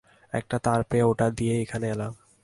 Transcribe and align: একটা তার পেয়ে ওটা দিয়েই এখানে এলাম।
একটা 0.33 0.57
তার 0.59 0.81
পেয়ে 0.83 1.03
ওটা 1.03 1.27
দিয়েই 1.29 1.61
এখানে 1.61 1.85
এলাম। 1.89 2.13